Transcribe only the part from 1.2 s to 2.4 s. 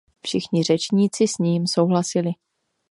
s ním souhlasili.